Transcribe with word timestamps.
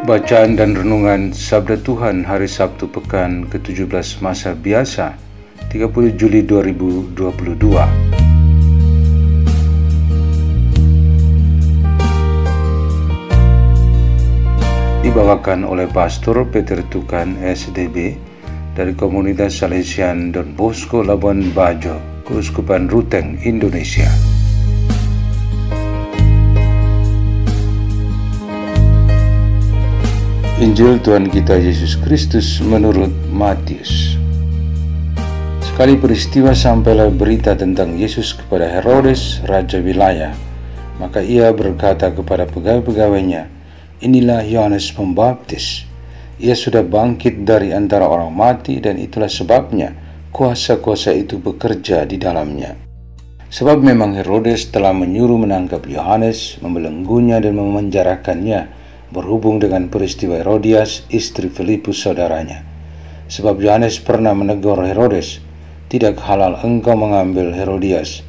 Bacaan 0.00 0.56
dan 0.56 0.72
Renungan 0.72 1.28
Sabda 1.36 1.76
Tuhan 1.84 2.24
Hari 2.24 2.48
Sabtu 2.48 2.88
Pekan 2.88 3.44
ke-17 3.52 4.24
Masa 4.24 4.56
Biasa 4.56 5.12
30 5.68 6.16
Juli 6.16 6.40
2022 6.40 7.12
Dibawakan 15.04 15.68
oleh 15.68 15.84
Pastor 15.92 16.48
Peter 16.48 16.80
Tukan 16.88 17.36
SDB 17.36 18.16
dari 18.72 18.96
Komunitas 18.96 19.60
Salesian 19.60 20.32
Don 20.32 20.56
Bosco 20.56 21.04
Labuan 21.04 21.52
Bajo, 21.52 22.24
Keuskupan 22.24 22.88
Ruteng, 22.88 23.36
Indonesia. 23.44 24.39
Injil 30.60 31.00
Tuhan 31.00 31.32
kita 31.32 31.56
Yesus 31.56 31.96
Kristus 31.96 32.60
menurut 32.60 33.08
Matius. 33.32 34.20
Sekali 35.64 35.96
peristiwa 35.96 36.52
sampailah 36.52 37.08
berita 37.08 37.56
tentang 37.56 37.96
Yesus 37.96 38.36
kepada 38.36 38.68
Herodes, 38.68 39.40
raja 39.48 39.80
wilayah. 39.80 40.36
Maka 41.00 41.24
ia 41.24 41.48
berkata 41.56 42.12
kepada 42.12 42.44
pegawai-pegawainya, 42.44 43.48
Inilah 44.04 44.44
Yohanes 44.44 44.92
Pembaptis. 44.92 45.88
Ia 46.36 46.52
sudah 46.52 46.84
bangkit 46.84 47.40
dari 47.40 47.72
antara 47.72 48.04
orang 48.04 48.28
mati 48.28 48.84
dan 48.84 49.00
itulah 49.00 49.32
sebabnya 49.32 49.96
kuasa-kuasa 50.28 51.16
itu 51.16 51.40
bekerja 51.40 52.04
di 52.04 52.20
dalamnya. 52.20 52.76
Sebab 53.48 53.80
memang 53.80 54.12
Herodes 54.12 54.68
telah 54.68 54.92
menyuruh 54.92 55.40
menangkap 55.40 55.88
Yohanes, 55.88 56.60
membelenggunya 56.60 57.40
dan 57.40 57.56
memenjarakannya 57.56 58.79
berhubung 59.10 59.58
dengan 59.58 59.90
peristiwa 59.90 60.38
Herodias, 60.38 61.04
istri 61.10 61.50
Filipus 61.50 62.06
saudaranya. 62.06 62.62
Sebab 63.30 63.58
Yohanes 63.62 63.98
pernah 64.02 64.34
menegur 64.34 64.78
Herodes, 64.82 65.42
tidak 65.90 66.22
halal 66.22 66.58
engkau 66.62 66.94
mengambil 66.94 67.50
Herodias. 67.54 68.22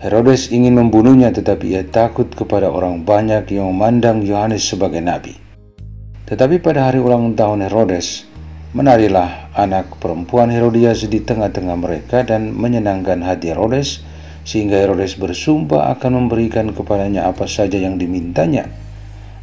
Herodes 0.00 0.52
ingin 0.52 0.76
membunuhnya 0.76 1.32
tetapi 1.32 1.76
ia 1.76 1.84
takut 1.84 2.28
kepada 2.28 2.68
orang 2.68 3.04
banyak 3.04 3.48
yang 3.56 3.72
memandang 3.72 4.20
Yohanes 4.20 4.64
sebagai 4.64 5.00
nabi. 5.00 5.36
Tetapi 6.28 6.60
pada 6.60 6.88
hari 6.88 7.00
ulang 7.00 7.36
tahun 7.36 7.68
Herodes, 7.68 8.28
menarilah 8.76 9.52
anak 9.56 10.00
perempuan 10.00 10.52
Herodias 10.52 11.04
di 11.08 11.20
tengah-tengah 11.24 11.76
mereka 11.76 12.24
dan 12.24 12.52
menyenangkan 12.52 13.24
hati 13.24 13.52
Herodes, 13.52 14.04
sehingga 14.44 14.76
Herodes 14.76 15.16
bersumpah 15.16 15.92
akan 15.96 16.24
memberikan 16.24 16.72
kepadanya 16.76 17.28
apa 17.28 17.48
saja 17.48 17.80
yang 17.80 17.96
dimintanya 17.96 18.83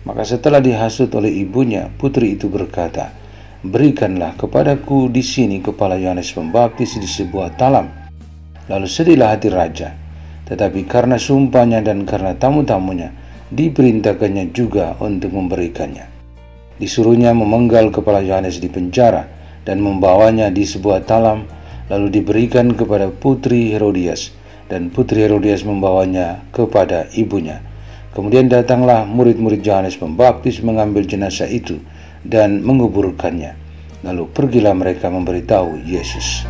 maka 0.01 0.25
setelah 0.25 0.57
dihasut 0.57 1.13
oleh 1.13 1.29
ibunya, 1.45 1.89
putri 2.01 2.33
itu 2.33 2.49
berkata, 2.49 3.13
Berikanlah 3.61 4.33
kepadaku 4.41 5.13
di 5.13 5.21
sini 5.21 5.61
kepala 5.61 5.93
Yohanes 5.93 6.33
Pembaptis 6.33 6.97
di 6.97 7.05
sebuah 7.05 7.53
talam. 7.61 7.85
Lalu 8.65 8.89
sedihlah 8.89 9.37
hati 9.37 9.53
raja, 9.53 9.93
tetapi 10.49 10.89
karena 10.89 11.21
sumpahnya 11.21 11.85
dan 11.85 12.01
karena 12.09 12.33
tamu-tamunya, 12.33 13.13
diperintahkannya 13.53 14.49
juga 14.49 14.97
untuk 14.97 15.37
memberikannya. 15.37 16.09
Disuruhnya 16.81 17.37
memenggal 17.37 17.93
kepala 17.93 18.25
Yohanes 18.25 18.57
di 18.57 18.65
penjara 18.65 19.29
dan 19.61 19.77
membawanya 19.77 20.49
di 20.49 20.65
sebuah 20.65 21.05
talam, 21.05 21.45
lalu 21.93 22.09
diberikan 22.09 22.73
kepada 22.73 23.13
putri 23.13 23.77
Herodias, 23.77 24.33
dan 24.73 24.89
putri 24.89 25.21
Herodias 25.21 25.61
membawanya 25.61 26.41
kepada 26.49 27.05
ibunya. 27.13 27.61
Kemudian 28.11 28.51
datanglah 28.51 29.07
murid-murid 29.07 29.63
Yohanes 29.63 29.95
Pembaptis 29.95 30.59
mengambil 30.59 31.07
jenazah 31.07 31.47
itu 31.47 31.79
dan 32.27 32.59
menguburkannya. 32.59 33.55
Lalu 34.03 34.27
pergilah 34.35 34.75
mereka 34.75 35.07
memberitahu 35.07 35.79
Yesus. 35.87 36.43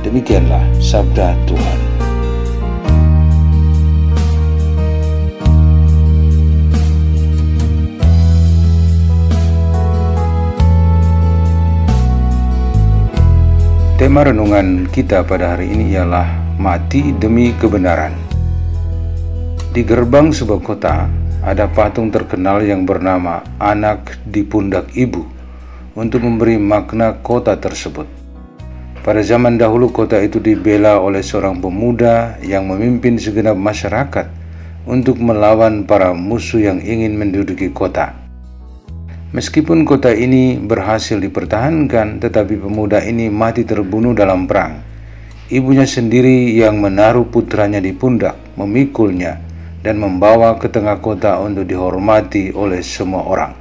Demikianlah 0.00 0.64
sabda 0.80 1.36
Tuhan. 1.44 1.80
Tema 14.00 14.24
renungan 14.24 14.88
kita 14.88 15.28
pada 15.28 15.56
hari 15.56 15.76
ini 15.76 15.92
ialah 15.92 16.56
mati 16.56 17.12
demi 17.20 17.52
kebenaran. 17.52 18.23
Di 19.74 19.82
gerbang 19.82 20.30
sebuah 20.30 20.62
kota, 20.62 21.10
ada 21.42 21.66
patung 21.66 22.06
terkenal 22.06 22.62
yang 22.62 22.86
bernama 22.86 23.42
Anak 23.58 24.22
di 24.22 24.46
Pundak 24.46 24.94
Ibu 24.94 25.26
untuk 25.98 26.22
memberi 26.22 26.62
makna 26.62 27.18
kota 27.18 27.58
tersebut. 27.58 28.06
Pada 29.02 29.18
zaman 29.26 29.58
dahulu 29.58 29.90
kota 29.90 30.22
itu 30.22 30.38
dibela 30.38 31.02
oleh 31.02 31.26
seorang 31.26 31.58
pemuda 31.58 32.38
yang 32.46 32.70
memimpin 32.70 33.18
segenap 33.18 33.58
masyarakat 33.58 34.30
untuk 34.86 35.18
melawan 35.18 35.82
para 35.90 36.14
musuh 36.14 36.62
yang 36.62 36.78
ingin 36.78 37.18
menduduki 37.18 37.74
kota. 37.74 38.14
Meskipun 39.34 39.82
kota 39.82 40.14
ini 40.14 40.54
berhasil 40.54 41.18
dipertahankan, 41.18 42.22
tetapi 42.22 42.62
pemuda 42.62 43.02
ini 43.02 43.26
mati 43.26 43.66
terbunuh 43.66 44.14
dalam 44.14 44.46
perang. 44.46 44.78
Ibunya 45.50 45.82
sendiri 45.82 46.54
yang 46.54 46.78
menaruh 46.78 47.26
putranya 47.26 47.82
di 47.82 47.90
pundak, 47.90 48.38
memikulnya, 48.54 49.50
dan 49.84 50.00
membawa 50.00 50.56
ke 50.56 50.72
tengah 50.72 51.04
kota 51.04 51.36
untuk 51.44 51.68
dihormati 51.68 52.56
oleh 52.56 52.80
semua 52.80 53.28
orang. 53.28 53.52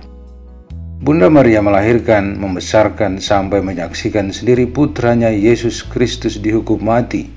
Bunda 1.04 1.28
Maria 1.28 1.60
melahirkan, 1.60 2.40
membesarkan, 2.40 3.20
sampai 3.20 3.60
menyaksikan 3.60 4.32
sendiri 4.32 4.72
putranya 4.72 5.28
Yesus 5.28 5.84
Kristus 5.84 6.40
dihukum 6.40 6.80
mati, 6.80 7.28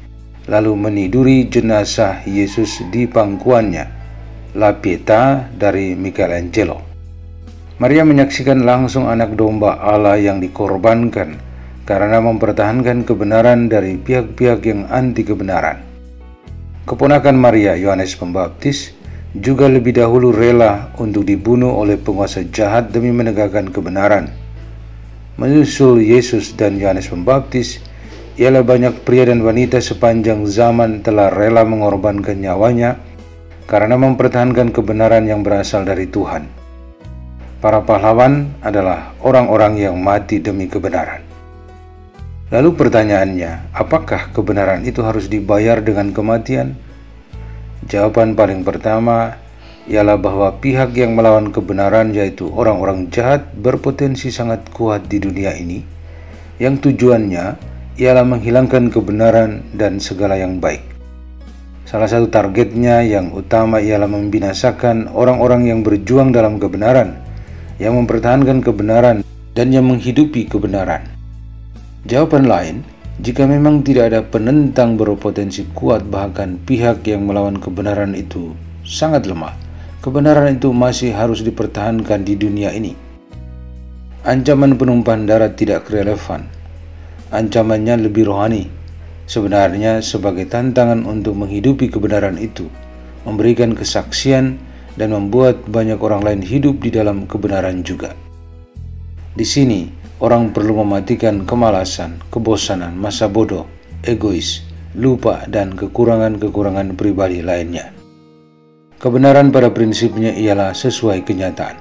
lalu 0.46 0.78
meniduri 0.78 1.50
jenazah 1.50 2.22
Yesus 2.22 2.86
di 2.94 3.10
pangkuannya, 3.10 3.90
La 4.54 4.70
Pietà 4.78 5.50
dari 5.50 5.98
Michelangelo. 5.98 6.78
Maria 7.82 8.06
menyaksikan 8.06 8.62
langsung 8.62 9.10
anak 9.10 9.34
domba 9.34 9.82
Allah 9.82 10.14
yang 10.14 10.38
dikorbankan 10.38 11.36
karena 11.82 12.22
mempertahankan 12.22 13.02
kebenaran 13.02 13.66
dari 13.66 13.98
pihak-pihak 13.98 14.62
yang 14.62 14.86
anti 14.88 15.26
kebenaran. 15.26 15.85
Keponakan 16.86 17.34
Maria, 17.34 17.74
Yohanes 17.74 18.14
Pembaptis, 18.14 18.94
juga 19.34 19.66
lebih 19.66 19.98
dahulu 19.98 20.30
rela 20.30 20.94
untuk 21.02 21.26
dibunuh 21.26 21.74
oleh 21.74 21.98
penguasa 21.98 22.46
jahat 22.46 22.94
demi 22.94 23.10
menegakkan 23.10 23.74
kebenaran. 23.74 24.30
Menyusul 25.34 25.98
Yesus 25.98 26.54
dan 26.54 26.78
Yohanes 26.78 27.10
Pembaptis, 27.10 27.82
ialah 28.38 28.62
banyak 28.62 29.02
pria 29.02 29.26
dan 29.26 29.42
wanita 29.42 29.82
sepanjang 29.82 30.46
zaman 30.46 31.02
telah 31.02 31.26
rela 31.26 31.66
mengorbankan 31.66 32.38
nyawanya 32.38 33.02
karena 33.66 33.98
mempertahankan 33.98 34.70
kebenaran 34.70 35.26
yang 35.26 35.42
berasal 35.42 35.82
dari 35.82 36.06
Tuhan. 36.06 36.46
Para 37.58 37.82
pahlawan 37.82 38.62
adalah 38.62 39.10
orang-orang 39.26 39.90
yang 39.90 39.98
mati 39.98 40.38
demi 40.38 40.70
kebenaran. 40.70 41.25
Lalu 42.46 42.78
pertanyaannya, 42.78 43.74
apakah 43.74 44.30
kebenaran 44.30 44.86
itu 44.86 45.02
harus 45.02 45.26
dibayar 45.26 45.82
dengan 45.82 46.14
kematian? 46.14 46.78
Jawaban 47.90 48.38
paling 48.38 48.62
pertama 48.62 49.38
ialah 49.90 50.18
bahwa 50.18 50.54
pihak 50.58 50.94
yang 50.94 51.14
melawan 51.14 51.50
kebenaran 51.50 52.14
yaitu 52.14 52.50
orang-orang 52.50 53.10
jahat 53.10 53.50
berpotensi 53.54 54.34
sangat 54.34 54.66
kuat 54.74 55.06
di 55.06 55.22
dunia 55.22 55.54
ini 55.54 55.96
yang 56.56 56.80
tujuannya 56.80 57.56
ialah 57.96 58.24
menghilangkan 58.24 58.88
kebenaran 58.88 59.64
dan 59.76 60.00
segala 60.00 60.36
yang 60.40 60.60
baik. 60.60 60.84
Salah 61.86 62.10
satu 62.10 62.26
targetnya 62.26 63.06
yang 63.06 63.30
utama 63.30 63.78
ialah 63.78 64.10
membinasakan 64.10 65.12
orang-orang 65.14 65.70
yang 65.70 65.80
berjuang 65.86 66.34
dalam 66.34 66.58
kebenaran, 66.58 67.14
yang 67.78 67.94
mempertahankan 67.94 68.58
kebenaran, 68.60 69.22
dan 69.54 69.66
yang 69.70 69.86
menghidupi 69.86 70.50
kebenaran. 70.50 71.15
Jawaban 72.06 72.46
lain 72.46 72.86
Jika 73.16 73.48
memang 73.48 73.80
tidak 73.80 74.12
ada 74.12 74.20
penentang 74.20 75.00
berpotensi 75.00 75.64
kuat, 75.72 76.04
bahkan 76.04 76.60
pihak 76.68 77.00
yang 77.08 77.24
melawan 77.24 77.56
kebenaran 77.56 78.12
itu 78.12 78.52
sangat 78.84 79.24
lemah, 79.24 79.56
kebenaran 80.04 80.60
itu 80.60 80.68
masih 80.68 81.16
harus 81.16 81.40
dipertahankan 81.40 82.28
di 82.28 82.36
dunia 82.36 82.76
ini. 82.76 82.92
Ancaman 84.20 84.76
penumpahan 84.76 85.24
darat 85.24 85.56
tidak 85.56 85.88
relevan. 85.88 86.44
Ancamannya 87.32 88.04
lebih 88.04 88.28
rohani. 88.28 88.68
Sebenarnya 89.24 90.04
sebagai 90.04 90.44
tantangan 90.44 91.08
untuk 91.08 91.40
menghidupi 91.40 91.88
kebenaran 91.88 92.36
itu, 92.36 92.68
memberikan 93.24 93.72
kesaksian 93.72 94.60
dan 95.00 95.08
membuat 95.16 95.64
banyak 95.72 95.98
orang 95.98 96.20
lain 96.20 96.42
hidup 96.44 96.84
di 96.84 96.92
dalam 96.92 97.24
kebenaran 97.24 97.80
juga. 97.80 98.12
Di 99.32 99.42
sini, 99.42 100.05
orang 100.20 100.52
perlu 100.52 100.80
mematikan 100.84 101.44
kemalasan, 101.44 102.16
kebosanan, 102.32 102.96
masa 102.96 103.28
bodoh, 103.28 103.68
egois, 104.04 104.64
lupa, 104.96 105.44
dan 105.50 105.76
kekurangan-kekurangan 105.76 106.96
pribadi 106.96 107.44
lainnya. 107.44 107.92
Kebenaran 108.96 109.52
pada 109.52 109.68
prinsipnya 109.68 110.32
ialah 110.32 110.72
sesuai 110.72 111.20
kenyataan, 111.28 111.76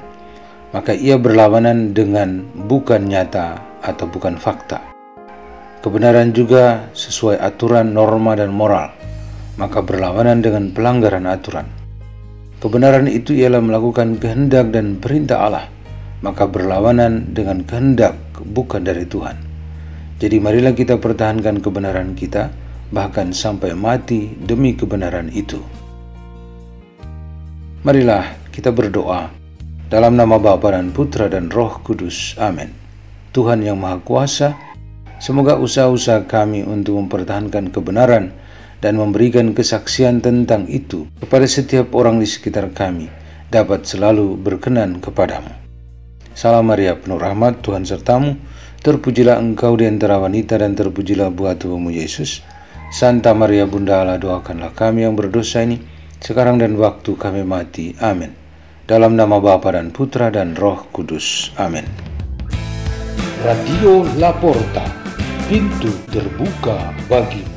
maka 0.76 0.92
ia 0.92 1.16
berlawanan 1.16 1.96
dengan 1.96 2.44
bukan 2.68 3.08
nyata 3.08 3.56
atau 3.80 4.04
bukan 4.12 4.36
fakta. 4.36 4.84
Kebenaran 5.80 6.36
juga 6.36 6.92
sesuai 6.92 7.40
aturan, 7.40 7.96
norma, 7.96 8.36
dan 8.36 8.52
moral, 8.52 8.92
maka 9.56 9.80
berlawanan 9.80 10.44
dengan 10.44 10.76
pelanggaran 10.76 11.24
aturan. 11.24 11.70
Kebenaran 12.60 13.08
itu 13.08 13.32
ialah 13.32 13.62
melakukan 13.64 14.20
kehendak 14.20 14.76
dan 14.76 15.00
perintah 15.00 15.46
Allah, 15.46 15.66
maka 16.24 16.48
berlawanan 16.48 17.36
dengan 17.36 17.64
kehendak 17.64 18.16
bukan 18.52 18.86
dari 18.86 19.04
Tuhan. 19.04 19.36
Jadi 20.16 20.40
marilah 20.40 20.72
kita 20.72 20.96
pertahankan 20.96 21.60
kebenaran 21.60 22.16
kita 22.16 22.52
bahkan 22.94 23.36
sampai 23.36 23.76
mati 23.76 24.32
demi 24.40 24.78
kebenaran 24.78 25.28
itu. 25.34 25.60
Marilah 27.84 28.34
kita 28.50 28.72
berdoa 28.72 29.30
dalam 29.92 30.16
nama 30.16 30.40
Bapa 30.40 30.74
dan 30.74 30.96
Putra 30.96 31.28
dan 31.28 31.52
Roh 31.52 31.84
Kudus. 31.84 32.34
Amin. 32.40 32.72
Tuhan 33.36 33.62
yang 33.62 33.76
Maha 33.76 34.00
Kuasa, 34.00 34.56
semoga 35.20 35.60
usaha-usaha 35.60 36.24
kami 36.26 36.64
untuk 36.64 36.96
mempertahankan 37.04 37.70
kebenaran 37.70 38.32
dan 38.80 38.96
memberikan 38.96 39.52
kesaksian 39.52 40.24
tentang 40.24 40.66
itu 40.72 41.06
kepada 41.20 41.44
setiap 41.44 41.92
orang 41.92 42.24
di 42.24 42.28
sekitar 42.30 42.72
kami 42.72 43.12
dapat 43.52 43.84
selalu 43.84 44.40
berkenan 44.40 45.04
kepadamu. 45.04 45.65
Salam 46.36 46.68
Maria 46.68 47.00
penuh 47.00 47.16
rahmat 47.16 47.64
Tuhan 47.64 47.88
sertamu. 47.88 48.36
Terpujilah 48.84 49.40
engkau 49.40 49.80
di 49.80 49.88
antara 49.88 50.20
wanita 50.20 50.60
dan 50.60 50.76
terpujilah 50.76 51.32
buah 51.32 51.56
tubuhmu 51.56 51.96
Yesus. 51.96 52.44
Santa 52.92 53.32
Maria 53.32 53.64
Bunda 53.64 54.04
Allah 54.04 54.20
doakanlah 54.20 54.76
kami 54.76 55.08
yang 55.08 55.16
berdosa 55.16 55.64
ini. 55.64 55.80
Sekarang 56.20 56.60
dan 56.60 56.76
waktu 56.76 57.16
kami 57.16 57.48
mati. 57.48 57.96
Amin. 58.04 58.36
Dalam 58.84 59.16
nama 59.16 59.40
Bapa 59.40 59.74
dan 59.74 59.96
Putra 59.96 60.28
dan 60.28 60.60
Roh 60.60 60.86
Kudus. 60.92 61.56
Amin. 61.56 61.88
Radio 63.42 64.04
Laporta 64.20 64.86
Pintu 65.48 65.94
terbuka 66.12 66.92
bagimu 67.06 67.55